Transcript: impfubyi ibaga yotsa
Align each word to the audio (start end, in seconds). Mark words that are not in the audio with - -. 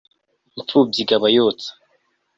impfubyi 0.59 0.99
ibaga 1.03 1.27
yotsa 1.37 1.69